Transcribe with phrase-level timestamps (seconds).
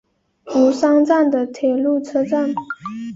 [0.55, 2.55] 吾桑站的铁路车站。